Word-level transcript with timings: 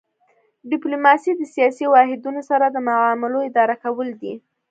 ډیپلوماسي 0.71 1.31
د 1.35 1.41
سیاسي 1.55 1.85
واحدونو 1.93 2.41
سره 2.49 2.65
د 2.69 2.77
معاملو 2.87 3.39
اداره 3.49 3.75
کول 3.83 4.09
دي 4.21 4.33